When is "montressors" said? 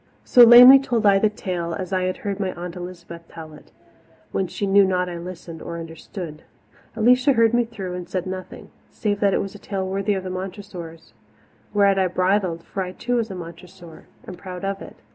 10.31-11.13